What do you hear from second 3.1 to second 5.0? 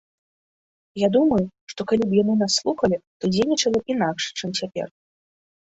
то дзейнічалі б інакш, чым цяпер!